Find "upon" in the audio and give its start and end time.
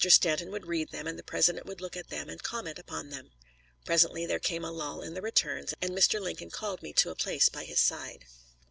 2.79-3.11